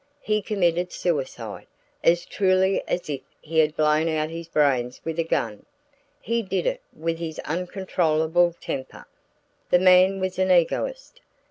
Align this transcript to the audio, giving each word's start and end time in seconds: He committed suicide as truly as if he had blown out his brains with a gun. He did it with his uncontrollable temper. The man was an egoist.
He 0.21 0.41
committed 0.41 0.91
suicide 0.91 1.67
as 2.03 2.25
truly 2.25 2.81
as 2.87 3.07
if 3.07 3.21
he 3.39 3.59
had 3.59 3.75
blown 3.77 4.09
out 4.09 4.31
his 4.31 4.47
brains 4.47 4.99
with 5.05 5.19
a 5.19 5.23
gun. 5.23 5.63
He 6.19 6.41
did 6.41 6.65
it 6.65 6.81
with 6.91 7.19
his 7.19 7.37
uncontrollable 7.45 8.55
temper. 8.59 9.05
The 9.69 9.77
man 9.77 10.19
was 10.19 10.39
an 10.39 10.49
egoist. 10.49 11.21